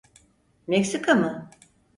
Meksika 0.67 1.15
mı? 1.15 1.49